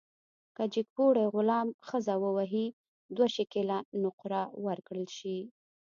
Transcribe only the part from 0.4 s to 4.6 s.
که جګپوړي غلام ښځه ووهي، دوه شِکِله نقره